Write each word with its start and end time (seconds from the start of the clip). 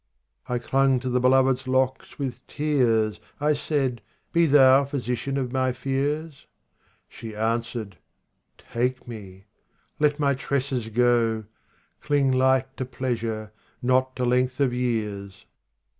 51 0.47 0.55
I 0.55 0.67
clung 0.67 0.99
to 1.01 1.09
the 1.11 1.19
beloved's 1.19 1.67
locks 1.67 2.17
with 2.17 2.47
tears; 2.47 3.19
I 3.39 3.53
said," 3.53 4.01
Be 4.33 4.47
thou 4.47 4.83
physician 4.83 5.37
of 5.37 5.51
my 5.51 5.73
fears?" 5.73 6.47
She 7.07 7.35
answered:" 7.35 7.97
Take 8.73 9.07
me! 9.07 9.45
let 9.99 10.17
my 10.19 10.33
tresses 10.33 10.89
go! 10.89 11.43
Cling 12.01 12.31
light 12.31 12.75
to 12.77 12.85
pleasure, 12.85 13.51
not 13.83 14.15
to 14.15 14.25
length 14.25 14.59
of 14.59 14.73
years 14.73 15.45